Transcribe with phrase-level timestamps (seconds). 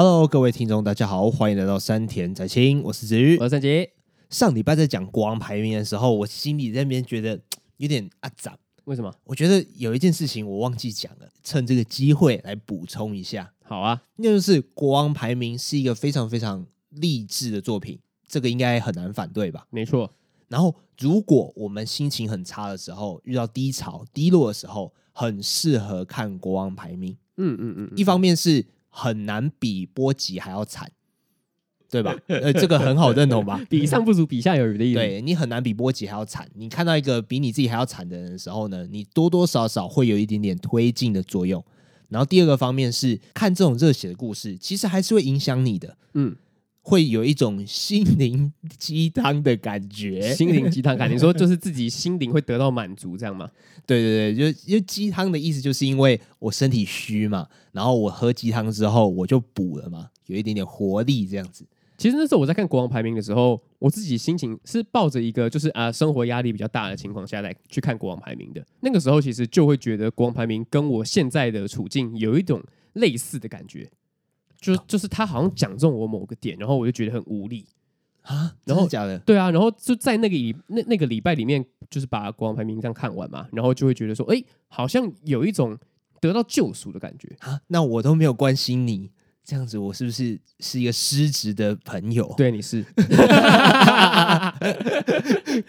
[0.00, 3.90] Hello，各位听众，大家好，欢迎来到山田仔清，我是子瑜，我是三杰。
[4.30, 7.40] 上礼拜在讲国王排名的时候，我心里在那边觉得
[7.78, 9.12] 有点阿杂，为什么？
[9.24, 13.52] 我觉得有一件事情我忘记讲了，趁这个机会来补充一下。
[13.64, 19.66] 好啊，那就是国王排名是一个非常非常励志的作品，这个应该很难反对吧？
[19.70, 20.08] 没错。
[20.46, 27.16] 然后，如果我们心情很差的时候，遇到低潮、低落的时候，很适合看国王排名。
[27.40, 30.90] 嗯嗯嗯，一方面是很难比波及还要惨，
[31.90, 32.16] 对吧？
[32.28, 33.60] 呃，这个很好认同吧？
[33.68, 34.98] 比上不足，比下有余的意思。
[34.98, 36.48] 对，你很难比波及还要惨。
[36.54, 41.64] 你看到一个比你自己还要惨的人的时候呢，你多多少少会有一点点推进的作用。
[42.08, 45.96] 然后第二个方面是看这种热血的故事，其实还是会影响你的。
[46.14, 46.36] 嗯。
[46.88, 53.50] 会有一种心灵鸡汤的感觉，心灵鸡汤感，你说就是自己心灵会得到满足，这样吗？
[53.84, 61.66] 对对对，就因为鸡汤的意思，就是因为我身体虚嘛，然后我喝鸡汤之后我就补了嘛，有一点点活力这样子。
[61.98, 68.64] 其实那时候我在看国王排名的时候，我自己心情是抱着一个就是啊生活压力比较大的情况下来去看国王排名的。
[68.80, 72.62] 那个时候其实就会觉得国王排名跟我现在的处境有一种
[72.94, 73.90] 类似的感觉。
[74.60, 77.66] 就就是他好像讲中我某个点，然后我就觉得很无力
[78.22, 78.54] 啊。
[78.64, 85.78] 然后假的，对啊，然后就在那个礼那那个礼拜里面，就是把国王排名这样看完嘛，然后就会觉得说，哎，好像有一种
[86.20, 87.60] 得到救赎的感觉啊。
[87.68, 89.10] 那我都没有关心你。
[89.48, 92.30] 这样子，我是不是是一个失职的朋友？
[92.36, 92.84] 对，你是。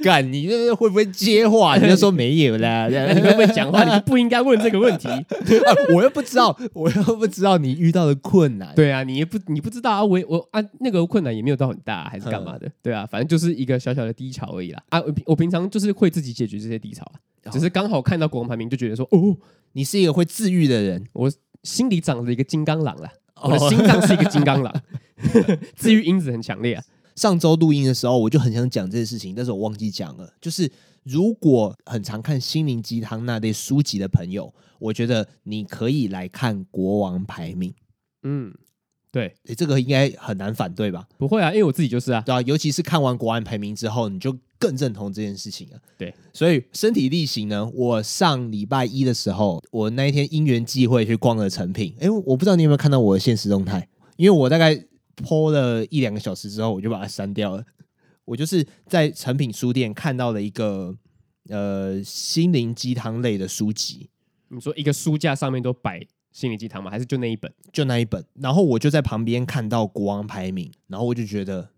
[0.04, 1.78] 干，你这会不会接话？
[1.78, 2.88] 你就说没有啦。
[2.92, 3.86] 你会不会讲话？
[3.86, 5.08] 你不应该问这个问题。
[5.96, 8.76] 我又不知道，我又不知道你遇到的困难。
[8.76, 10.04] 对啊，你也不你不知道啊。
[10.04, 12.70] 我我啊，那个困难也没有到很大，还是干嘛的？
[12.84, 14.84] 对啊，反正就是一个小小的低潮而已啦。
[14.90, 17.10] 啊，我我平常就是会自己解决这些低潮
[17.46, 19.38] 啊，只是刚好看到国王排名，就觉得说，哦，
[19.72, 21.06] 你是一个会治愈的人。
[21.14, 21.32] 我
[21.64, 23.10] 心里长着一个金刚狼啦。
[23.44, 24.74] 我的心脏是一个金刚狼，
[25.76, 26.84] 治愈因子很强烈啊。
[27.16, 30.34] 上周录音的时候，我就很想讲这件事情，但是我忘记讲了。
[30.40, 30.72] 就是
[31.04, 37.72] 如果很常看心灵鸡汤那类书籍的朋友，我觉得你可以来看《国王排名》。
[38.24, 38.54] 嗯。
[39.12, 41.08] 对，诶，这个应该很难反对吧？
[41.18, 45.80] 不会啊，因为我自己就是啊，对啊，尤其是看完国安排名之后，你就更认同这件事情了。
[45.98, 51.96] 对，所以身体力行呢，我上礼拜一的时候，我那一天因缘际会去逛了成品。
[52.00, 54.76] 哎，我不知道你有没有看到我的现实动态，因为我大概
[55.24, 57.66] po 了一两个小时之后，我就把它删掉了。
[58.26, 60.96] 我就是在成品书店看到了一个
[61.50, 64.12] 呃心灵鸡汤类的书籍。
[64.50, 66.06] 你说一个书架上面都摆。
[66.32, 66.90] 心灵鸡汤吗？
[66.92, 67.52] 还是就那一本？
[67.74, 68.24] 就那一本。
[68.36, 71.70] 然后我就在旁边看到国王排名，然后我就觉得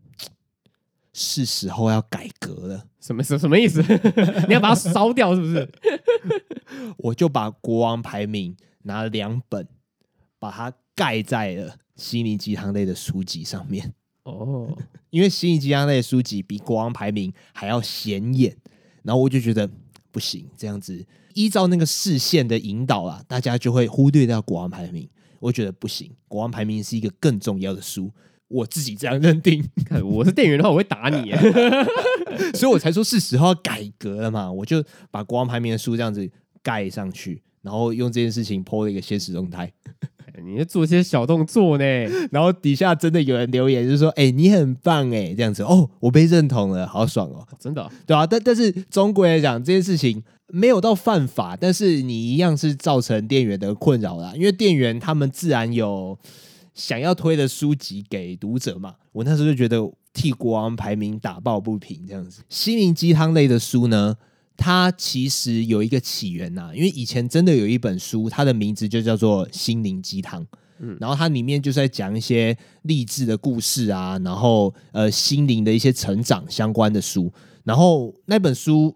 [1.14, 2.86] 是时候要改革了。
[3.00, 3.82] 什么什什么意思？
[4.48, 5.70] 你要把它烧掉是不是？
[6.98, 9.68] 我就把国王排名拿了两本，
[10.38, 13.94] 把它盖在了心灵鸡汤类的书籍上面。
[14.24, 14.78] 哦，
[15.10, 18.56] 因为心灵鸡汤类的书籍比国王排名还要显眼，
[19.04, 19.68] 然后我就觉得
[20.12, 21.06] 不行，这样子。
[21.34, 25.08] 依照那个视线的引导啊，大家就会忽略掉国王排名。
[25.40, 28.12] 我觉得不行，国王排名是一个更重要的书，
[28.48, 29.68] 我自己这样认定。
[29.86, 31.32] 看我是店员的话，我会打你，
[32.54, 34.52] 所以我才说是时候要改革了嘛。
[34.52, 36.30] 我就把国王排名的书这样子
[36.62, 39.72] 盖上去，然后用这件事情 po 了一个现实动态。
[40.46, 41.84] 你在做些小动作呢，
[42.32, 56.18] 然后底下真的有人留言，就是说：“哎、欸，你很棒哎，这样子哦，我被认同了，好爽哦，真的，对啊。”但但是总归来讲，这件事情没有到犯法，但是你一样是造成店员的困扰啦，因为店员他们自然有
[56.74, 58.96] 想要推的书籍给读者嘛。
[59.12, 59.78] 我那时候就觉得
[60.14, 62.42] 替国王排名打抱不平，这样子。
[62.50, 64.16] 心灵鸡汤类的书呢，
[64.58, 70.40] 它其实有一个起源呐、啊，因为以前真的有一本书，它的名字就叫做《心灵鸡汤》，
[70.80, 78.96] 嗯，然后它里面就是在讲一些励志的故事啊，然后呃心灵的一些成长相关的书，然后那本书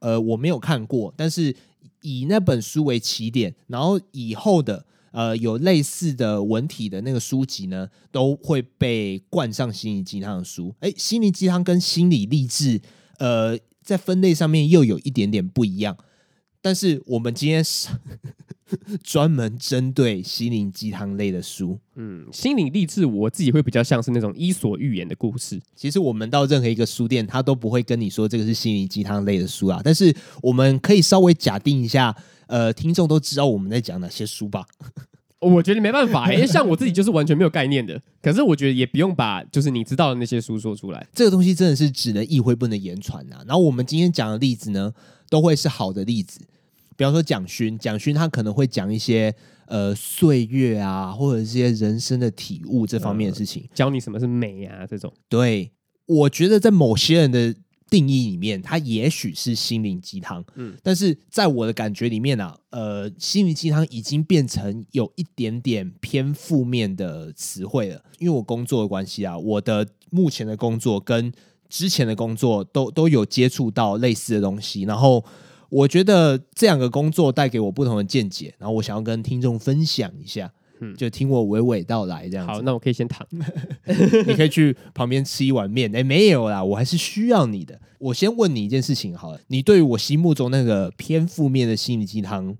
[0.00, 1.56] 呃我没有看过，但是
[2.02, 10.74] 以那本书为起点，然后以后的呃有类似的文体的那个书籍呢，都会被冠上心灵鸡汤的书。
[10.80, 12.82] 哎，心灵鸡汤跟心理励志，
[13.18, 13.58] 呃。
[13.86, 15.96] 在分类上面又有一点点不一样，
[16.60, 17.88] 但是我们今天是
[19.04, 21.78] 专门针对心灵鸡汤类的书。
[21.94, 25.62] 嗯，心灵励志我自己会比较像是那种伊索寓言的故事。
[25.76, 29.80] 其实我们到任何一个书店，他都不会跟你说这个是心灵鸡汤类的书啊。
[29.84, 30.12] 但是
[30.42, 32.14] 我们可以稍微假定一下，
[32.48, 34.66] 呃，听众都知道我们在讲哪些书吧。
[35.40, 38.00] 我觉得没办法，因为像我自己就是完全没有概念的。
[38.22, 43.36] 可是我觉得也不用把就是你知道的那些书说出来，这个东西真的是只能意会不能言传呐。
[43.46, 44.92] 然后我们今天讲的例子呢，
[45.28, 46.40] 都会是好的例子，
[46.96, 49.34] 比方说蒋勋，蒋勋他可能会讲一些
[49.66, 55.12] 呃岁月啊，或者一些人生的体悟这方面的事情，呃、教你什么是美啊这种。
[55.28, 55.70] 对，
[56.06, 57.54] 我觉得在某些人的
[57.88, 71.32] 定义里面，它也许是心灵鸡汤，嗯，但是在我的感觉里面啊，呃，心灵鸡汤已经变成有一点点偏负面的词汇了，因为我工作的关系啊，我的目前的工作跟
[71.68, 75.24] 之前的工作都都有接触到类似的东西，然后。
[75.68, 82.52] 我觉得这两个工作带给我不同的见解，然后我想要跟听众分享一下，嗯，就听我娓娓道来这样子。
[82.52, 83.26] 好，那我可以先躺，
[84.26, 85.94] 你可以去旁边吃一碗面。
[85.94, 87.80] 哎，没有啦，我还是需要你的。
[87.98, 92.56] 我先问你一件事情好了，你对于我心目中那个偏负面的心灵鸡汤，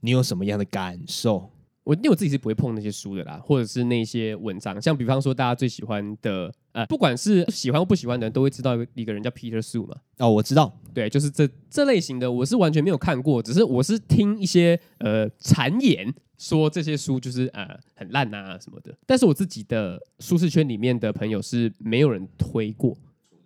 [0.00, 1.50] 你有什么样的感受？
[1.82, 9.96] 我因为我自己是不会碰那些书的啦，或者是那些文章，像比方说大家最喜欢的，呃，不管是喜欢或不喜欢的人，都会知道一个人叫 Peter Sue 嘛。
[10.18, 18.96] 哦，我知道，对，就是这这类型的，我是完全没有看过，只是我是听一些呃谗言说这些书就是啊很烂啊什么的。
[19.06, 22.96] 但是我自己的舒适圈里面的朋友是没有人推过。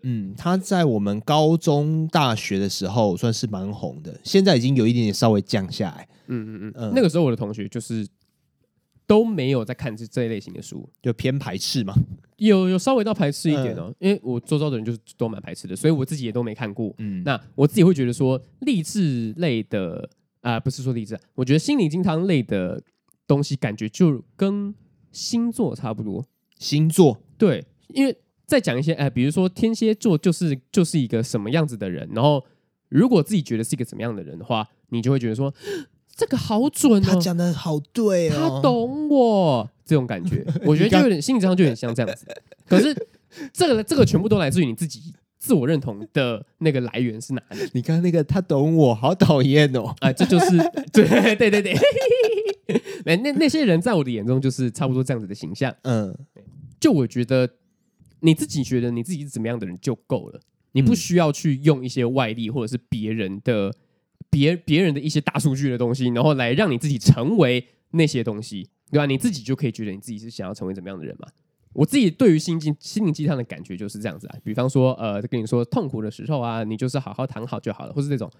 [0.02, 6.08] 嗯，他在我们高中、大学的时候算是蛮红的，现在已经有一点点稍微降下来。
[6.28, 8.06] 嗯嗯嗯，嗯，那个时候我的同学就是。
[9.06, 11.94] 都没有在看这这一类型的书，就偏排斥嘛？
[12.38, 16.90] 有有稍微到排斥一点哦，嗯、因为我周遭的人就是都蛮排斥的，所以我自己也都没看过。
[16.96, 20.08] 嗯，那我自己会觉得说励志类的
[20.44, 22.80] 啊、呃，不是说励志，我觉得心灵鸡汤类的
[23.26, 24.74] 东西，感觉就跟
[25.10, 26.24] 星座差不多。
[26.58, 32.44] 星座对，因为再讲一些哎、呃，比如说天蝎座就是就是一个什么样子的人，然后
[32.88, 35.52] 如果自己觉得是一个怎么样的人的话，你就会觉得说。
[36.16, 42.24] 这个好准哦，他讲的好对哦，他懂我这种感觉，我觉得就有点 心理上就有点像这样子。
[42.68, 42.94] 可是
[43.52, 45.12] 这个这个全部都来自于你自己
[45.44, 47.68] 自我认同的那个来源是哪里？
[47.74, 49.94] 你看那个他懂我，好讨厌哦！
[50.00, 50.56] 啊，这就是
[50.92, 51.74] 对对对对，
[53.04, 55.74] 那那那些人在我的眼中就是差不多这样子的形象。
[55.82, 56.16] 嗯，
[56.80, 57.48] 就我觉得
[58.20, 60.40] 你自己觉得你自己是怎么样的人就够了，
[60.72, 63.74] 你不需要去用一些外力或者是别人的。
[64.30, 69.06] 别别人的一些大数据的东西，然后来让你自己成为那些东西，对吧？
[69.06, 71.28] 你自己就可以觉得你自己是想要成为怎么样的人嘛？
[71.74, 74.36] 我自己对于心灵心灵鸡汤的感觉就是这样子啊。
[74.42, 78.30] 比方说，呃，跟你说痛苦的时候啊，你就是好好躺好就好了，或是这种，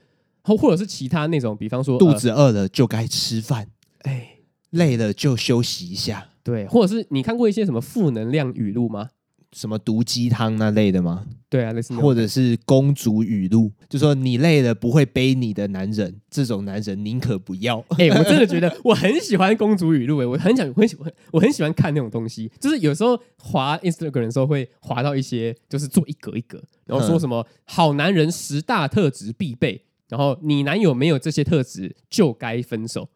[0.43, 3.67] 或或者是其他那种，比方说肚子饿了就该吃饭，
[4.03, 4.39] 哎，
[4.71, 9.11] 累了就休息一下，对，或者是你看过一些什么负能量语录吗？
[9.55, 11.25] 什么毒鸡汤那类的吗？
[11.49, 17.79] 对啊，类似或者是公主语录，就说你累了不会背你的男人，这种男人宁可不要。
[17.97, 22.51] 哎、欸，我真的觉得我很喜欢公主语录，哎，我很想，我很喜欢，我很喜欢看那种东西。
[22.59, 33.09] 就是有时候滑 Instagram 的时候会滑到一些，就是做一格一格，然后说什么好男人十大特质必备，然后你男友没有这些特质就该分手。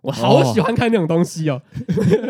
[0.00, 1.62] 我好喜欢看那种东西哦。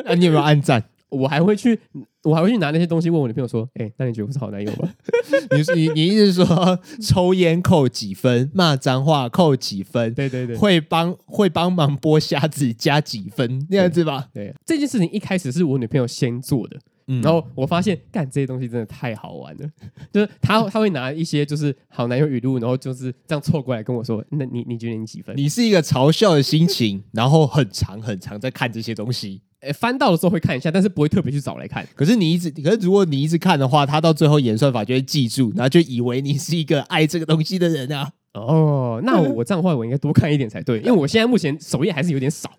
[0.04, 0.90] 那、 啊、你有没有按赞？
[1.14, 1.78] 我还会去，
[2.22, 4.88] 我还会去拿那些东西问我女朋友说：“哎、欸，那你觉得我是好男友吗？”
[5.50, 10.12] 你你你意思是说，抽烟扣几分，骂脏话扣几分？
[10.14, 13.66] 对对对，会帮会帮忙剥虾子加几分？
[13.70, 14.28] 那样子吧？
[14.32, 16.78] 对，这件事情一开始是我女朋友先做的，
[17.08, 19.68] 嗯、然后我发现干这些东西真的太好玩了，
[20.12, 29.42] 就是他他会拿一些就是好男友语录，然后就是这样凑过来跟我说：“那你你觉得你几分？”你是一个嘲笑的心情，然后很长很长在看这些东西。
[29.72, 31.86] 翻到的时候会看一下，但是不会特别去找来看。
[31.94, 38.10] 可是你一直，可是如果你一直看的话，他到最后演算法就会记住，然后就以为你是一个爱这个东西的人啊。
[38.34, 42.50] 哦，那我这样的话，我应该多看一点才对， 因为我现在目前首页还是有点少，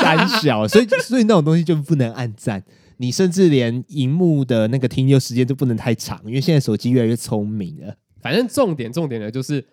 [0.00, 2.62] 三小，所以所以那种东西就不能按赞。
[2.98, 7.94] 你甚至连荧幕的那个停留时间都不能太长，因为现在手机越来越聪明了。
[8.20, 9.64] 反正重点重点的就是。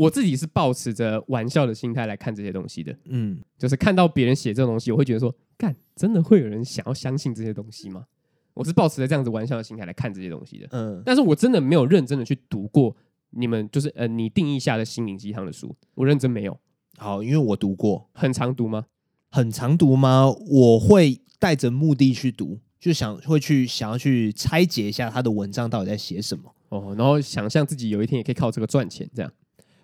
[0.00, 8.06] 我自己是抱持着玩笑的心态来看这些东西的，嗯，就是看到别人写这种东西，我会觉得说，干，真的会有人想要相信这些东西吗？
[8.54, 12.96] 我是抱持着这样子玩笑的心态来看这些东西的，嗯，但是我真的没有认真的去读过
[13.28, 16.58] 你们就是呃你定义下的心灵鸡汤的书，我认真没有。
[16.96, 18.86] 好，因为我读过，很常读吗？
[19.30, 20.30] 很常读吗？
[20.30, 29.30] 我会带着目的去读，就想会去想要去拆解一下他的文章到底在写什么哦，然后想象自己有一天也可以靠这个赚钱，这样。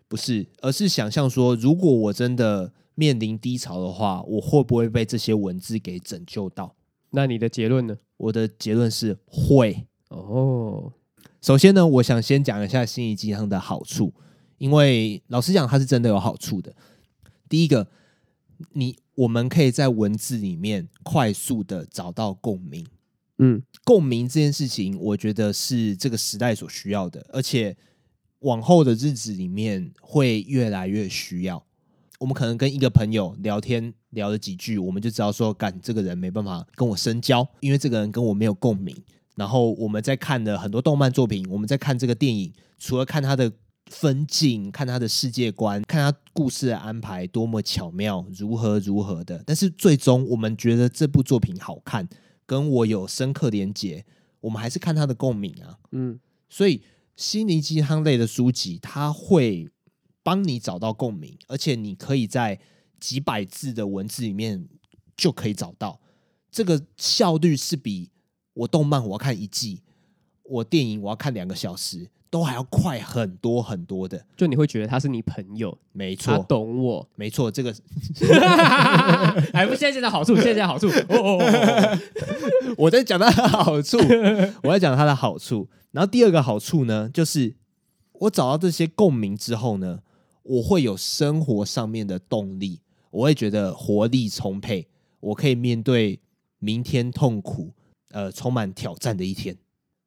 [0.08, 6.76] 不是，而是想象说，如果我真的面临低潮的话，我会不会被这些文字给拯救到？
[7.10, 7.98] 那你的结论呢？
[8.16, 9.84] 我的结论是会。
[10.08, 10.92] 哦，
[11.42, 14.14] 首先呢，我想先讲一下心灵鸡汤的好处，
[14.58, 16.72] 因为老实讲，它是真的有好处的。
[17.48, 17.88] 第一个，
[18.74, 22.86] 你我们可以在文字里面快速的找到共鸣。
[23.38, 27.76] 嗯，共鸣这件事情，我觉得是这个时代所需要的，而且。
[28.40, 31.64] 往后的日子里面会越来越需要，
[32.18, 38.96] 我们可能跟一个朋友聊天聊了几句，我们就知道说，干这个人没办法跟我深交，因为这个人跟我没有共鸣。
[39.36, 43.52] 然后我们在看的很多动漫作品，我们在看这个电影，除了看他的
[43.90, 52.08] 分镜，看他的世界观，看他故事的安排多么巧妙，如何如何的，但是最终我们觉得这部作品好看，
[52.46, 54.06] 跟我有深刻连结，
[54.40, 55.76] 我们还是看他的共鸣啊。
[55.92, 56.82] 嗯，所以
[57.16, 59.68] 心灵鸡汤类的书籍，它会
[60.22, 62.58] 帮你找到共鸣，而且你可以在
[63.00, 64.68] 几百字的文字里面
[65.16, 65.98] 就可以找到，
[66.50, 68.10] 这个效率是比
[68.52, 69.82] 我动漫我要看一季，
[70.42, 74.26] 我电影我要看两个小时，都还要快很多很多的。
[74.36, 77.50] 就你会觉得他是你朋友，没错，他懂我，没错。
[77.50, 77.74] 这个
[79.54, 80.88] 还不现在的好处，现在的好处。
[80.88, 81.98] 哦哦哦，
[82.76, 83.96] 我在讲他的好处，
[84.62, 85.66] 我在讲他的好处。
[85.96, 87.54] 然后第二个好处呢，就是
[88.12, 90.00] 我找到这些共鸣之后呢，
[90.42, 94.88] 我会有生活上面的动力，我会觉得活力充沛，
[95.20, 96.20] 我可以面对
[96.58, 97.72] 明天痛苦。
[98.10, 99.54] 呃，充满挑战的一天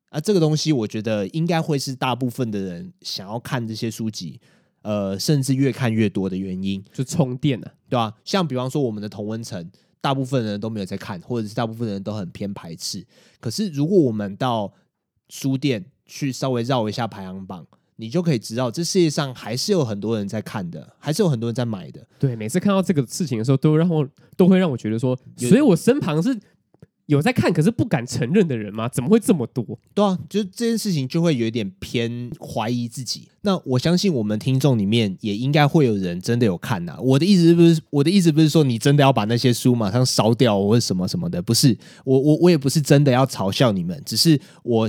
[0.10, 0.20] 啊！
[0.20, 4.40] 这个东西，我觉得应该会是大部分的人想要看这些书籍，
[4.82, 8.14] 呃，甚至越看越多的原因，就充电了，啊，对吧，啊？
[8.24, 9.70] 像比方说，我们的同温层，
[10.02, 13.06] 大部分人都没有在看，或者是大部分人都很偏排斥。
[13.40, 14.74] 可是，如果我们到
[15.30, 22.06] 书店去稍微绕一下排行榜，你就可以知道，这世界上还是有很多人在看的，还是有很多人在买的。
[22.20, 26.38] 对，每次看到这个事情的时候，都让我都会让我觉得说，所以我身旁是。
[27.10, 28.88] 有在看，可是不敢承认的人吗？
[28.88, 29.66] 怎么会这么多？
[29.96, 33.28] 对啊，就这件事情就会有一点偏怀疑自己。
[33.42, 41.76] 那我相信我们听众里面也应该会有人真的有看呐、我的意思不是，我的意思不是说你真的要把那些书马上烧掉或者什么什么的，不是。
[42.06, 44.88] 我我我也不是真的要嘲笑你们，只是我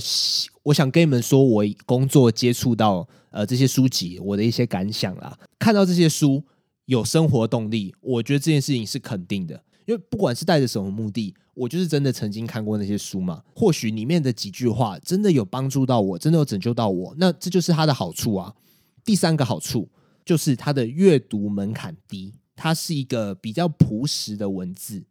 [0.64, 5.38] 我想跟你们说，我工作接触到呃这些书籍，我的一些感想啦。
[5.58, 6.44] 看到这些书
[6.84, 9.62] 有生活动力，我觉得这件事情是肯定的。
[9.86, 13.42] 因为不管是带着什么目的，我就是真的曾经看过那些书嘛。
[13.54, 18.54] 或许里面的几句话真的有帮助到我，真的有拯救到我，那这就是它的好处啊。
[19.04, 19.86] 第三个好处
[20.24, 25.04] 就是它的阅读门槛低，它是一个比较朴实的文字。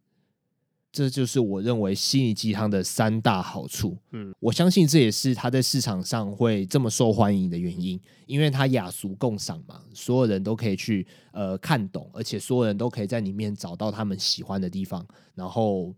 [0.92, 3.96] 这就是我认为心灵鸡汤的三大好处。
[4.10, 15.94] 嗯，我相信这也是它在市场上会这么受欢迎的原因，因为它雅俗共赏嘛，所有人都可以去呃看懂，而且所有人都可以在里面找到他们喜欢的地方，然后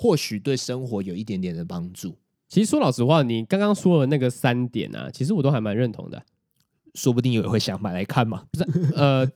[0.00, 2.16] 或许对生活有一点点的帮助。
[2.48, 6.22] 其实说老实话，你刚刚说的那个三点啊，其实我都还蛮认同的，
[6.94, 9.30] 说不定有人会想买来看嘛，不是呃。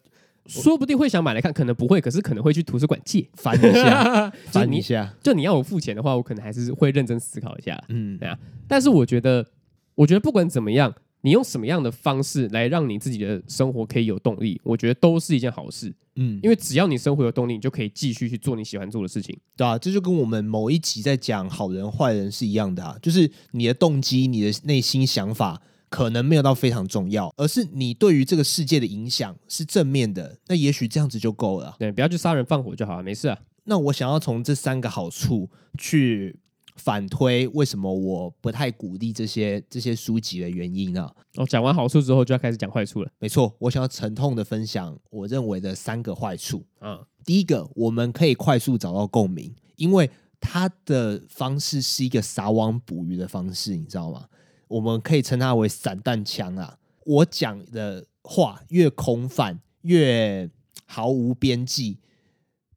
[0.46, 5.10] 说不定会想买来看，可能不会，可是可能会去图书馆借翻一下，翻一下。
[5.22, 7.82] 就你要我付钱的话，我可能还是会认真思考一下。
[7.88, 8.38] 嗯，对啊。
[8.68, 9.46] 但是我觉得，
[9.94, 10.94] 我觉得不管怎么样，
[11.24, 15.92] 你用什么样的方式来让你自己的生活可以有动力，我觉得都是一件好事。
[16.16, 19.36] 嗯，因为只要你生活有动力，你就可以继续去做你喜欢做的事情。
[19.56, 25.60] 对啊，这就跟我们某一集在讲好人坏人是一样的啊，就是你的动机、你的内心想法。
[25.90, 31.76] 可能没有到非常重要，而是你对于这个世界的影响是正面的，那也许这样子就够了。
[31.78, 33.38] 对，不要去杀人放火就好了，没事啊。
[33.62, 36.36] 那我想要从这三个好处去
[36.74, 41.08] 反推，为什么我不太鼓励这些这些书籍的原因呢？
[41.36, 43.10] 哦，讲完好处之后，就要开始讲坏处了。
[43.18, 46.64] 没错，我想要沉痛的分享我认为的三个坏处。
[46.80, 54.26] 嗯，第一个，我们可以快速找到共鸣，因为它的方式是一个撒网捕鱼的方式，你知道吗？
[54.66, 56.78] 我们可以称它为散弹枪啊！
[57.06, 60.50] 我讲的话越空泛，越
[60.86, 61.98] 毫无边际，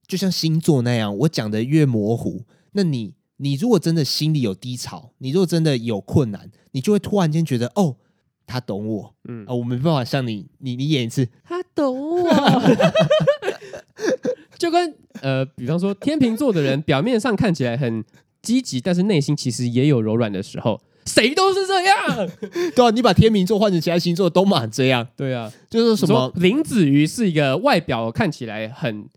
[0.05, 2.45] 就像星座那样，我讲的越模糊。
[2.73, 7.95] 那你，你如果真的心里有低潮，你如果真的有困难，你就会突然间觉得，哦，
[8.45, 12.29] 他懂我，嗯啊，我没办法像你，你，你演一次，他懂我，
[14.57, 18.03] 就跟呃，比方说天秤座的人，表面上看起来很
[18.41, 20.81] 积极，但是内心其实也有柔软的时候。
[21.05, 22.29] 谁都是这样，
[22.75, 29.07] 对啊，你把天秤座换成其他星座都蛮这样，对啊，就是什么林子瑜是一个外表看起来很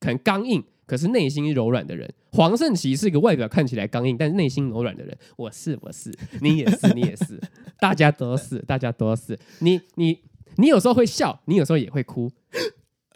[0.00, 5.16] 很刚硬，可是内心柔软的人；黄圣琪是一个外表看起来刚硬，但是内心柔软的人。
[5.36, 7.40] 我是，我是，你也是，你也是，
[7.78, 9.38] 大家都是，大家都是。
[9.60, 10.18] 你你
[10.56, 12.28] 你有时候会笑，你有时候也会哭。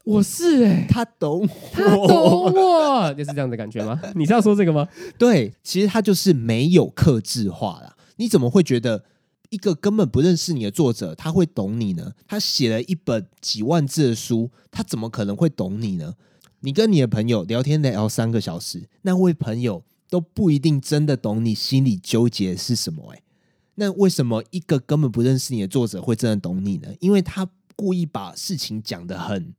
[0.04, 4.00] 我是哎、他懂，他懂我，就是这样的感觉吗？
[4.14, 4.86] 你是要说这个吗？
[5.18, 7.96] 对，其实他就是没有克制化啦。
[8.18, 9.02] 你怎么会觉得
[9.50, 12.12] 一个根本不认识你的作者他会懂你呢？
[12.28, 16.14] 他写了一本几万字的书，他怎么可能会懂你呢？
[16.64, 23.22] 你跟你的朋友聊天聊三个小时，那位朋友都不一定真的懂你心里纠结是什么诶。
[23.74, 26.88] 那为什么一个根本不认识你的作者会真的懂你呢？
[27.00, 29.54] 因为他故意把事情讲得很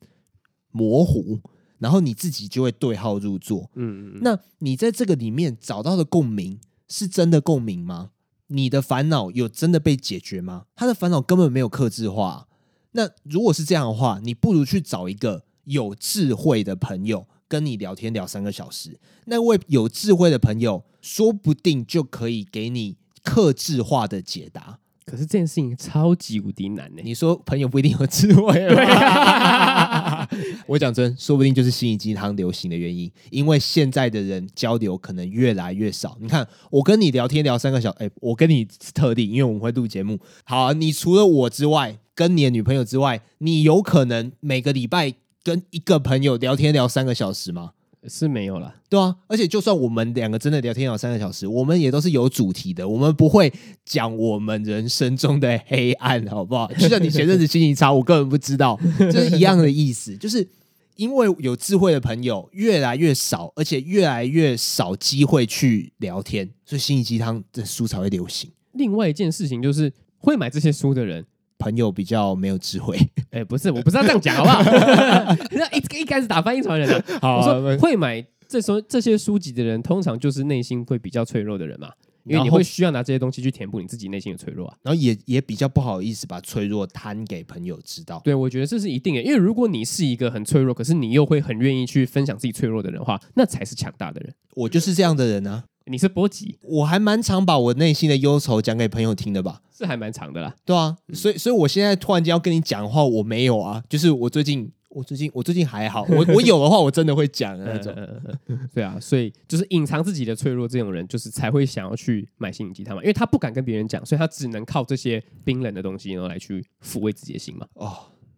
[0.71, 1.39] 模糊，
[1.77, 3.69] 然后你自己就会对号入座。
[3.75, 8.09] 嗯嗯，那你在这个里面找到的共鸣是真的共鸣吗？
[8.47, 10.65] 你的烦恼有真的被解决吗？
[10.75, 12.47] 他的烦恼根本没有克制化。
[12.93, 18.99] 那如果是这样的话，你不如去找一个有智慧的朋友跟你聊天聊三个小时。
[19.25, 24.79] 那位有智慧的朋友，说不定就可以给你克制化的解答。
[25.05, 27.01] 可是这件事情超级无敌难呢。
[27.03, 30.27] 你说朋友不一定有智慧，对啊、
[30.65, 33.11] 我讲真，说不定就是心灵鸡汤流行的原因。
[33.29, 36.17] 因为现在的人交流可能越来越少。
[36.19, 40.17] 你看，我跟你聊天聊三个小时，哎，我跟你特地，因为我们会录节目。
[40.43, 45.13] 好啊，你除了我之外，跟你的女朋友之外，你有可能每个礼拜
[45.45, 47.73] 跟一个朋友聊天聊三个小时吗？
[48.07, 53.53] 是没有了，对啊，而且就算我们两个真的聊天聊三个小时，我们也都是有主题的，我们不会
[53.85, 56.71] 讲我们人生中的黑暗，好不好？
[56.73, 60.47] 就像你前阵子心情差，我根本不知道，这是一样的意思，就是
[60.95, 68.49] 因为有智慧的朋友越来越少，而且越来越少机会去聊天，所以心灵鸡汤的书才会流行。
[68.73, 71.25] 另外一件事情就是，会买这些书的人。
[71.57, 72.97] 朋友比较没有智慧，
[73.31, 74.63] 哎，不是，我不是要这样讲，好不好？
[75.51, 81.89] 那一一开始打翻译船人的， 好啊，我说会买这书这些书籍的人，通常就是内心会比较脆弱的人嘛，
[82.25, 88.21] 因为你会需要拿这些东西去填补你自己内心的脆弱啊，然后也也比较不好意思把脆弱摊给朋友知道。
[88.23, 94.33] 对，我觉得这是一定的，因为如果你是一个很脆弱，可是你又会很愿意去分享自己脆弱的人的话，那才是强大的人。
[94.55, 95.63] 我就是这样的人啊。
[95.87, 99.61] 你是波及，我还蛮常把我内心的忧愁讲给朋友听的吧？
[99.71, 100.55] 是还蛮长的啦。
[100.65, 103.83] 对啊，所以所以我现在突然间要跟你讲的话，我没有啊。
[103.87, 106.03] 就是我最近，我最近，我最近还好。
[106.09, 107.93] 我 我有的话，我真的会讲的那种。
[108.73, 117.67] 对啊，所以就是隐藏自己的脆弱，这种人就是才会想要去买心灵鸡汤嘛，因为他不敢跟别人讲，所以他只能靠这些冰冷的东西，然后来去抚慰自己的心嘛。
[117.75, 117.95] 哦，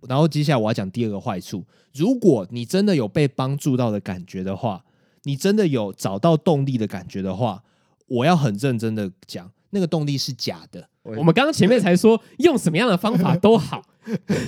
[0.09, 1.63] 然后接下来我要讲第二个坏处，
[1.93, 4.83] 如果你真的有被帮助到的感觉的话。
[5.27, 7.61] 你真的有找到动力的感觉的话，
[8.07, 10.87] 我要很认真的讲，那个动力是假的。
[11.03, 13.81] 我们刚刚前面才说用什么样的方法都好，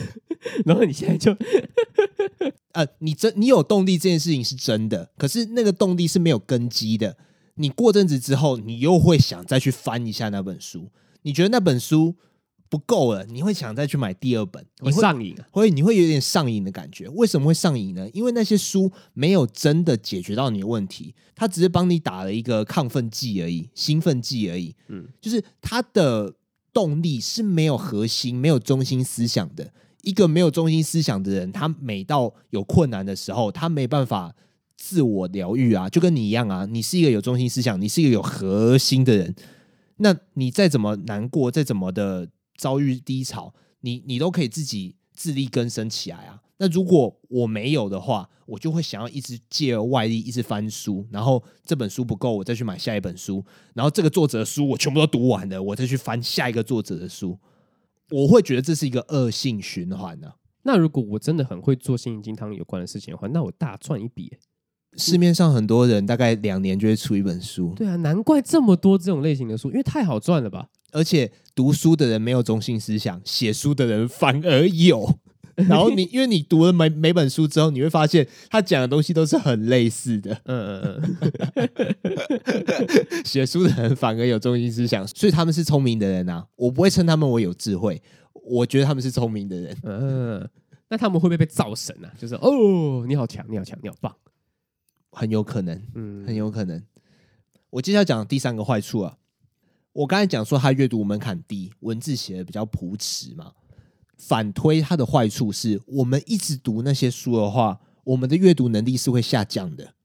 [0.66, 1.36] 然后你现在就，
[2.72, 7.18] 呃，你真你有动力这件事情是真的，可是那个动力是没有根基的。
[7.56, 10.90] 你过阵子之后，你又会想再去翻一下那本书，
[11.24, 12.16] 你觉得那本书
[12.70, 17.10] 不够了，你会想再去买第二本，你会上瘾，会你会有点上瘾的感觉。
[17.10, 18.08] 为什么会上瘾呢？
[18.14, 24.76] 因为那些书没有真的解决到你的问题，它只是帮你打了一个亢奋剂而已，兴奋剂而已。
[24.88, 26.36] 嗯，就是它的
[26.72, 29.74] 动力是没有核心、没有中心思想的。
[30.04, 34.36] 一个没有中心思想的人，他每到有困难的时候，他没办法
[34.78, 36.68] 自我疗愈啊，就跟你一样啊。
[36.70, 39.36] 你是一个有中心思想，你是一个有核心的人，
[39.98, 42.30] 那你再怎么难过，再怎么的。
[42.60, 46.42] 遭遇低潮，你你都可以自己自力更生起来啊。
[46.58, 57.40] 那如果我没有的话，我就会想要一直借外力，一直翻书，然后这本书不够，我再去买下一本书，然后这个作者的书我全部都读完了，我再去翻下一个作者的书，
[58.12, 60.36] 我会觉得这是一个恶性循环呢、啊。
[60.64, 64.34] 那如果我真的很会做心灵鸡汤有关的事情的话，那我大赚一笔。
[64.98, 70.68] 市面上很多人大概两年就会出一本书，对啊，难怪这么多这种类型的书，因为太好赚了吧。
[70.92, 75.20] 而且读书的人没有中心思想，写书的人反而有。
[75.68, 80.40] 然后你因为你读了每每本书之后，你会发现他讲的东西都是很类似的。
[80.46, 81.18] 嗯嗯嗯。
[83.28, 86.48] 写书的人反而有中心思想，所以他们是聪明的人啊。
[86.56, 89.78] 我不会称他们为有智慧，我觉得他们是聪明的人。
[89.84, 90.50] 嗯，
[90.88, 92.08] 那他们会不会被造神啊？
[92.18, 94.16] 就是哦，你好强，你好强，你好棒，
[95.12, 96.82] 很有可能，嗯，很有可能。
[97.72, 99.18] 我接下来讲第三个坏处啊。
[100.00, 103.52] 我刚才讲说他阅读门槛低，文字写的比较朴实嘛。
[104.18, 109.96] 反推他的坏处是，我们一直读那些书的话，我们的阅读能力是会下降的。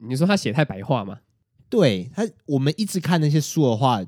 [0.00, 1.20] 你说他写太白话吗？
[1.68, 4.04] 对他，我们一直看那些书的话，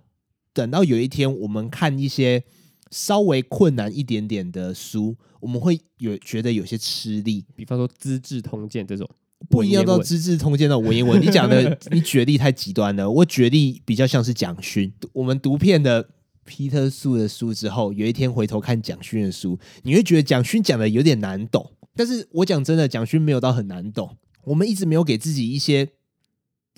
[0.52, 2.42] 等到有一天我们看一些
[2.90, 7.44] 稍微困难一点点的书，我们会有觉得有些吃力。
[7.54, 9.08] 比方说《资治通鉴》这种。
[9.48, 13.10] 不一样到《资治通鉴》的文言文， 你讲的你举例太极端了。
[13.10, 14.92] 我举例比较像是蒋勋。
[15.12, 16.08] 我们读遍了
[16.44, 21.72] 皮特素的书之后，有一天回头看蒋勋的书，你会觉得蒋勋讲的有点难懂。
[21.94, 24.16] 但是我讲真的，蒋勋没有到很难懂。
[24.44, 25.88] 我们一直没有给自己一些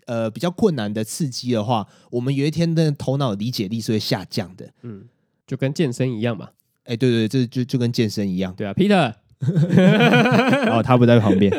[0.06, 4.68] 呃比较困难的刺激的话，我们有一天的头脑理解力是会下降的。
[4.82, 5.04] 嗯，
[5.46, 6.50] 就跟健身一样嘛。
[6.84, 8.52] 哎，对对对，这就就跟健身一样。
[8.54, 9.14] 对啊，Peter，
[10.66, 11.50] 然后 他不在旁边。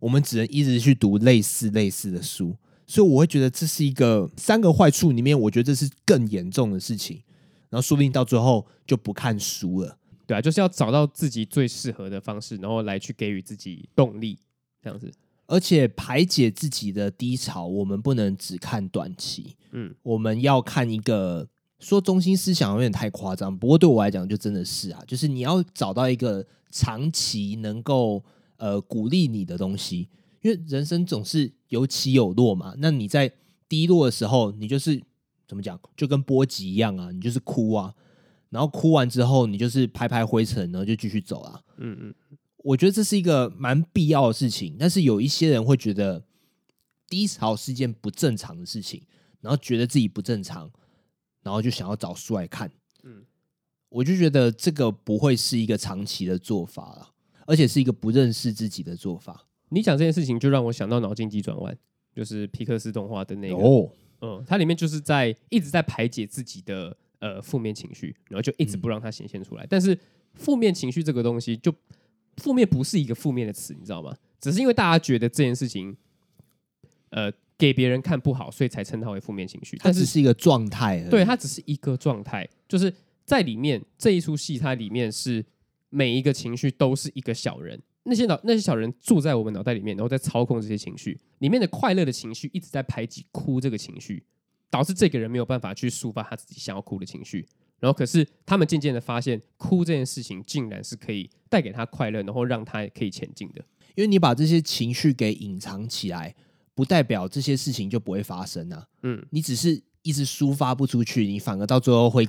[0.00, 7.22] 我们只能一直去读类似类似的书，所以我会觉得这是一个三个坏处里面，我觉得这是更严重的事情。
[7.68, 9.96] 然后说不定到最后就不看书了。
[10.26, 14.38] 对啊，就是要找到自己最适合的方式，然后来去给予自己动力，
[14.82, 15.08] 这样子。
[15.46, 21.48] 而且排解自己的低潮，我们不能只看短期，嗯，我们要看一个
[21.80, 28.24] 说中心思想有点太夸张，不过对我来讲就真的是啊，就是你要找到一个长期能够
[28.60, 30.08] 呃鼓励你的东西，
[30.42, 32.74] 因为人生总是有起有落嘛。
[32.78, 33.32] 那你在
[33.68, 35.02] 低落的时候，你就是
[35.48, 37.94] 怎么讲，就跟波及一样啊，你就是哭啊，
[38.50, 42.14] 然后哭完之后，你就是拍拍灰尘，然后就继续走啊，嗯嗯。
[42.62, 46.22] 我觉得这是一个蛮必要的事情，但是有一些人会觉得
[47.08, 49.02] 低潮是件不正常的事情，
[49.40, 50.70] 然后觉得自己不正常，
[51.42, 52.70] 然后就想要找书来看。
[53.02, 53.24] 嗯，
[53.88, 57.08] 我就觉得这个不会是一个长期的做法了，
[57.50, 59.46] 而且是一个不认识自己的做法。
[59.70, 61.76] 你讲这件事情，就让我想到脑筋急转弯，
[62.14, 63.56] 就是皮克斯动画的那个。
[63.56, 69.64] 哦，嗯，它里面就是在一直在排解自己的呃负面情绪，然后就一直不让它显现出来。
[69.64, 69.98] 嗯，但是
[70.34, 71.74] 负面情绪这个东西就。
[72.36, 74.16] 负面不是一个负面的词，你知道吗？
[74.40, 75.94] 只是因为大家觉得这件事情，
[77.10, 79.76] 呃，给别人看不好，所以才称它为负面情绪。
[79.76, 82.90] 它只是一个状态，对，它只是一个状态，就是
[83.26, 85.44] 在里面这一出戏，它里面是
[85.90, 91.20] 每一个情绪都是一个小人，那些脑那些小人住在我们脑袋里面，然后在操控这些情绪。
[91.38, 94.24] 里面的快乐的情绪一直在排挤哭这个情绪，
[94.70, 97.46] 导致这个人没有办法去抒发他自己想要哭的情绪。
[97.78, 103.64] 然后，可是他们渐渐的发现，哭这件事情竟然是可以带给他快乐，然后让他可以前进的。
[103.96, 106.34] 因为你把这些情绪给隐藏起来，
[106.74, 108.86] 不代表这些事情就不会发生啊。
[109.02, 112.28] 嗯，你只是一直抒发不出去，你反而到最后会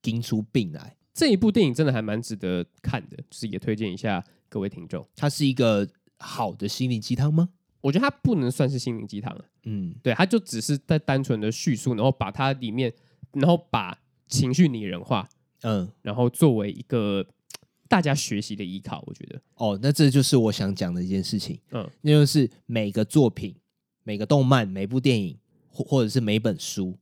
[0.00, 0.96] 惊出病来。
[1.16, 5.04] 这一部电影真的还蛮值得看的，就是也推荐一下各位听众。
[5.16, 7.48] 它是一个好的心灵鸡汤吗？
[7.80, 9.44] 我觉得它不能算是心灵鸡汤了。
[9.64, 12.92] 嗯，对，它就只是在单纯的叙述，然后把它里面，
[13.32, 13.98] 然后把。
[14.28, 15.28] 情绪拟人化，
[15.62, 17.24] 嗯，然后作为一个
[17.86, 23.54] 大家学习的依靠，我觉得哦，那这就是我想讲的一件事情，嗯，那就是每个作品、
[24.02, 26.98] 每个动漫、每部电影或或者是每本书，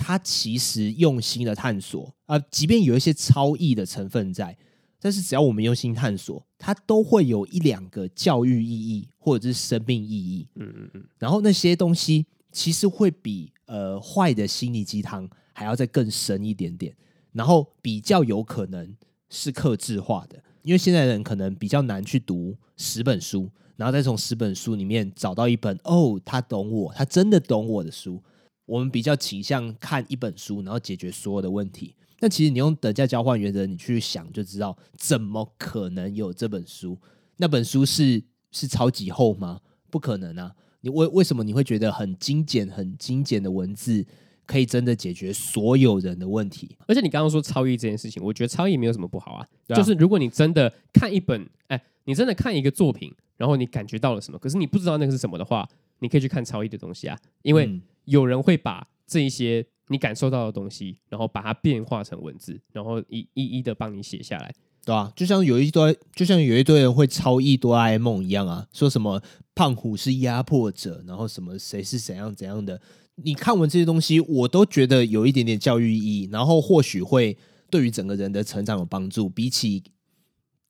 [0.00, 4.56] 它其实用心的探索啊，即便有一些超意的成分在，
[4.98, 15.28] 但是只要我们用心探索，它都会有一两个教育意义或者是生命意义，嗯嗯嗯，然后那些东西其实会比呃坏的心灵鸡汤。
[15.52, 16.96] 还要再更深一点点，
[17.32, 18.96] 然后比较有可能
[19.28, 28.22] 是克制化的，因为现在人可能比较难去读十本书，然后再从十本书里面找到一本哦，他懂我，他真的懂我的书。
[28.66, 31.94] 我们比较倾向看一本书，然后解决所有的问题。
[32.20, 36.98] 那其实你用等价交换原则，你去想就知道，怎么可能有这本书？
[37.36, 39.60] 那本书是是超级厚吗？
[39.90, 40.54] 不可能啊！
[40.82, 44.06] 你为为什么你会觉得很精简、很精简的文字？
[44.46, 49.46] 可以真的解决所有人的问题，而且你刚刚说超译这件事情，我觉得超译没有什么不好啊。
[49.68, 55.68] 啊就是如果你真的看一本，哎，你真的看一个作品，然后你感觉到了什么，可是你不知道那个是什么的话，
[56.00, 57.16] 你可以去看超译的东西啊。
[57.42, 64.52] 因为有人会把这一些你感受到的东西，然后把它变化成文字，然后一一一的帮你写下来，
[64.84, 69.22] 对啊，就像有一堆，就像有一堆人会超译哆啦 A 梦一样啊，说什么
[69.54, 72.80] 胖虎是压迫者，然后什么谁是怎样怎样的。
[73.22, 77.36] 你看完这些东西，我都觉得有一点点教育意义，然后或许会
[77.70, 79.28] 对于整个人的成长有帮助。
[79.28, 79.82] 比起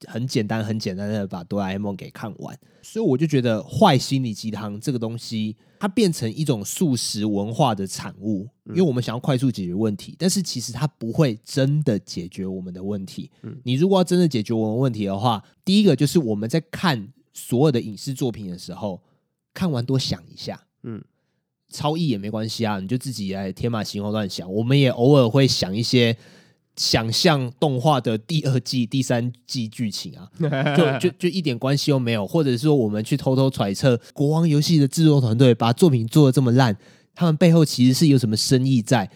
[0.06, 13.30] 很简单、很简单的把哆啦 A 梦给看完，所以我就觉得坏心理鸡汤这个东西，它变成一种素食文化的产物，因为我们想要快速解决问题，但是其实它不会真的解决我们的问题。
[13.64, 19.02] 你如果要真的解决我们问题的话，第一个就是我们在看所有的影视作品的时候，
[19.54, 21.02] 看完多想一下，嗯。
[21.72, 24.52] 超意也没关系啊，你就自己来天马行空乱想。
[24.52, 26.16] 我们也偶尔会想一些
[26.80, 30.26] 想象动画的第二季、第三季剧情啊，
[30.74, 32.26] 就就就一点关系都没有。
[32.26, 36.74] 或者说，我们去偷偷揣测国王游戏的制作团队把作品做的这么烂，
[37.14, 39.10] 他们背后其实是有什么深意在？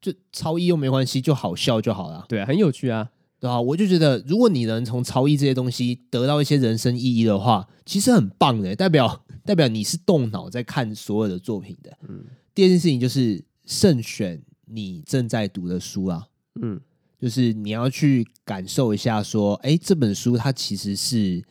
[0.00, 2.24] 就超一又没关系，就好笑就好了。
[2.26, 3.10] 对啊，很有趣啊。
[3.38, 11.98] 对啊，我就觉得，如果你能从超一这些东西得到一些人生意义的话，其实很棒的，代表代表你是动脑在看所有的作品的。
[12.08, 12.24] 嗯，
[12.54, 16.24] 第二件事情就是慎选你正在读的书啊。
[16.62, 16.80] 嗯，
[17.20, 21.42] 就是你要去感受一下，说，哎，这本书它其实是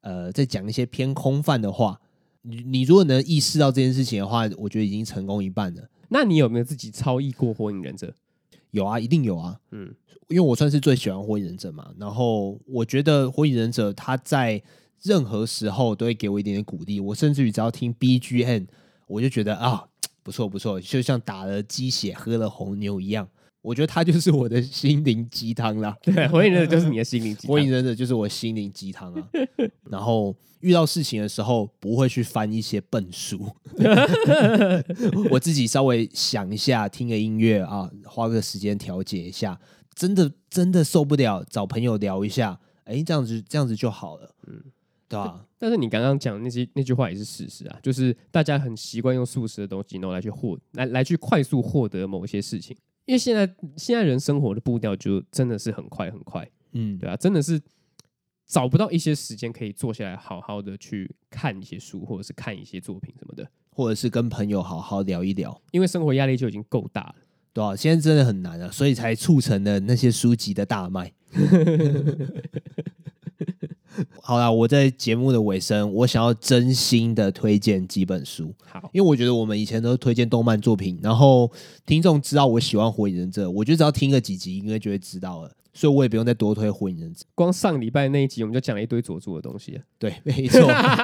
[0.00, 2.00] 呃在讲一些偏空泛的话。
[2.42, 5.88] 你你如果能意识到这件事情的话，我觉得已经成功一半了。
[6.08, 8.06] 那你有没有自己超译过《火影忍者》？
[8.70, 9.58] 有啊，一定有啊。
[9.70, 9.94] 嗯。
[10.28, 14.62] 因为我算是最喜欢火影忍者嘛，然后我觉得火影忍者它在
[15.02, 18.66] 任何时候都会给我一点点鼓励，我甚至于只要听 BGM，
[19.06, 19.84] 我就觉得啊，
[20.22, 23.28] 不错不错，就像打了鸡血喝了红牛一样。
[23.64, 25.96] 我觉得他就是我的心灵鸡汤啦。
[26.02, 27.48] 对，火影忍者就是你的心灵鸡汤。
[27.48, 29.28] 火影忍者就是我心灵鸡汤啊。
[29.90, 33.50] 然后遇到事情的时候，不会去翻一些笨书，
[35.32, 39.58] 我自己稍微想一下，听个音乐啊，花个时间调节一下。
[39.94, 44.62] 真的真的受不了，找朋友聊一下，哎，这样子这样子就好了，嗯，
[45.08, 45.46] 对吧？
[45.58, 52.76] 但是你刚刚讲那些那句话也是事实啊，就是大家很习惯用素食的东西，然后来去获来来去快速获得某一些事情。
[53.06, 57.60] 因为现在现在人生活的步调就真的是很快很快，嗯，对啊，真的是
[58.46, 67.16] 找不到一些时间可以坐下来好好的去看一些书，或者是看一些作品什么的，或者是跟朋友好好聊一聊，因为生活压力就已经够大了，
[67.52, 71.12] 对啊，现在真的很难啊，所以才促成了那些书籍的大卖。
[74.22, 78.54] 好啦，我在节目的尾声，我想要真心的推荐几本书。
[78.64, 81.50] 好，因为我觉得我们以前都是推荐动漫作品，然后
[81.86, 85.50] 听众知道我喜欢《火影忍者》，我就只要听个几集，应该就会知道了。
[85.76, 87.20] 所以我也不用再多推《火影忍者》。
[87.34, 89.80] 光上礼拜那一集，我们就讲了一堆佐助的东西。
[89.98, 90.60] 对，没错。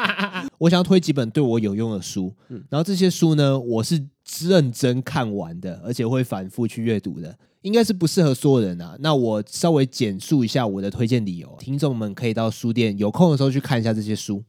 [0.59, 4.01] 我想要推几本对我有用的书，嗯然后这些书呢，我是
[4.47, 7.37] 认真看完的，而且会反复去阅读的。
[7.63, 8.97] 应该是不适合所有人啊。
[9.01, 14.43] 那我稍微简述一下我的推荐理由，听众们可以到书店有空的时候去看一下这些书。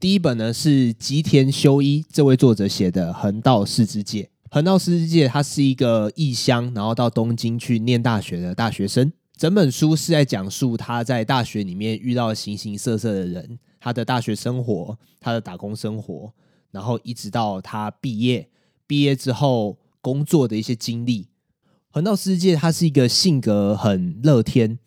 [0.00, 4.22] 第一本呢是吉田修一这位作者写的《横道世之介》。
[4.50, 9.12] 横道世之介他是一个异乡，然后到东京去念大学的大学生。
[9.36, 16.32] 整本书是在讲述他在大学里面遇到形形色色的人，他的大学生活，他的打工生活，
[16.70, 18.48] 然后一直到他毕业，
[18.86, 21.28] 毕业之后工作的一些经历。
[21.94, 24.78] 横道世界，他是一个性格很乐天、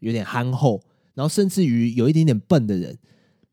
[0.00, 0.82] 有点憨厚，
[1.14, 2.98] 然后甚至于有一点点笨的人。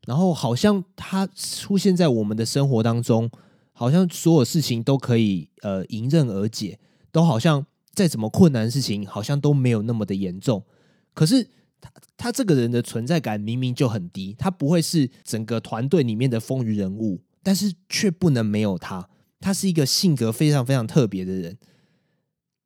[0.08, 3.30] 然后好像他出现在我们的生活当中，
[3.72, 6.80] 好像所有事情都可以呃迎刃而解，
[7.12, 10.64] 都好像再怎么困难的事情，好像都没有那么的严重。
[11.14, 11.44] 可是
[11.80, 19.08] 他他这个人的存在感明明就很低，他不会是整个团队里面的风云人物，但是却不能没有他。
[19.38, 21.56] 他是一个性格非常非常特别的人。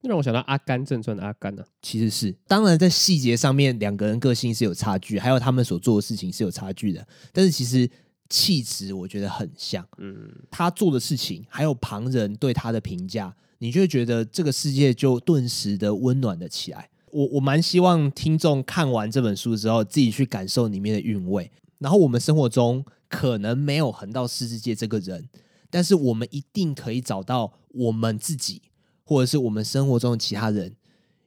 [0.03, 7.89] 那让我想到阿甘正传的阿甘呢、啊，其实是当然在细节上面两个人个性是有差距，还有他们所做的事情是有差距的，但是其实
[8.31, 9.87] 气质我觉得很像。
[9.99, 16.89] 嗯，他做的事情还有旁人对他的评价，你就会觉得这个世界就顿时的温暖了起来。
[17.13, 21.51] 我我蛮希望听众看完这本书之后，自己去感受里面的韵味。
[21.79, 25.29] 然后我们生活中可能没有横道世之介这个人，
[25.69, 28.63] 但是我们一定可以找到我们自己。
[29.11, 30.77] 或者是我们生活中的其他人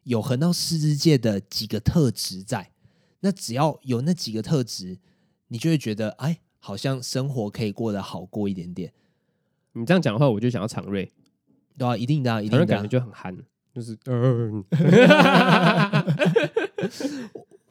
[0.04, 2.72] 有横到世之介的几个特质在，
[3.20, 4.98] 那只要有那几个特质，
[5.50, 8.94] 你就会觉得哎，好像生活可以过得好过一点点。
[9.74, 11.12] 你这样讲的话，我就想要常瑞，
[11.78, 13.38] 对啊，一定的、啊，一定的、啊，感觉就很憨，
[13.74, 13.98] 就是。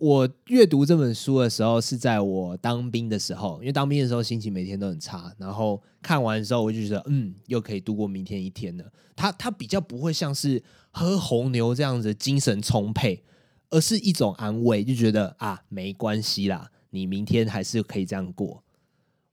[0.00, 8.92] 我阅读这本书的时候是在我当兵的时候，因为当兵的时候心情每天都很差，然后看完的时候我就觉得，嗯，又可以度过明天一天了。
[9.14, 13.22] 它它比较不会像是喝红牛这样子精神充沛，
[13.68, 18.64] 而是一种安慰，就觉得啊，没关系啦，你明天还是可以这样过。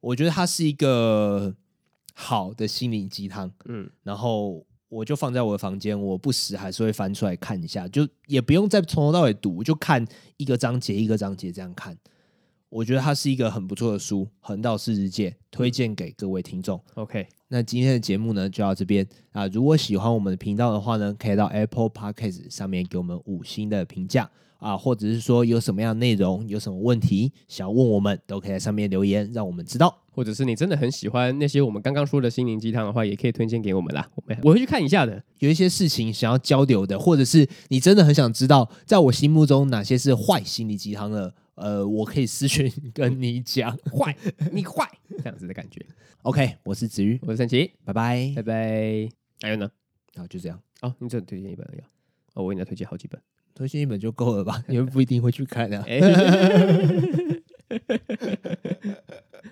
[0.01, 1.56] 我觉得它是一个
[2.13, 4.66] 好的心灵鸡汤，嗯，然后。
[4.89, 10.06] 我就放在我的房间，我不时还是会翻出来看一下，就也不用再从头到尾读，就看
[10.38, 11.97] 一个章节一个章节这样看。
[12.69, 16.78] 我觉得它是一个很不错的书，《横道世之介》，推荐给各位听众。
[16.95, 19.47] OK，那今天的节目呢就到这边啊。
[19.47, 30.04] 如果喜欢我们的频道的话呢，可以到 Apple Podcast 上面给我们五星的评价啊，或者是说有什么样的内容、有什么问题想要问我们，都可以在上面留言，让我们知道。
[30.17, 34.10] 或者是你真的很喜欢那些我们刚刚说的心灵鸡汤的话，也可以推荐给我们啦。
[34.15, 35.23] 我们我会去看一下的。
[35.38, 44.17] 有一些事情想要交流的，或者是你真的很想知道，在我心目中哪些是坏心灵鸡汤的，呃，我可以私讯 跟你讲，坏
[44.51, 44.89] 你坏
[45.23, 45.86] 这样子的感觉。
[46.23, 49.08] OK，我是子瑜，我是陈奇，拜拜拜拜。
[49.41, 49.69] 还有呢？
[50.15, 50.60] 好，就这样。
[50.82, 51.84] 哦，你只推荐一本要？
[52.34, 53.21] 哦，我给你推荐好几本，
[53.53, 54.63] 推荐一本就够了吧？
[54.67, 55.86] 你们不一定会去看的、啊。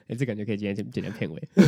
[0.07, 1.49] 哎，这感觉可以今天剪剪片尾。